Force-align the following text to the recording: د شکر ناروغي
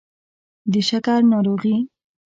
د 0.71 0.73
شکر 0.89 1.19
ناروغي 1.31 1.77